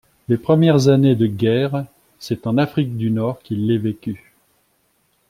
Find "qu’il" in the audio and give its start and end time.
3.43-3.67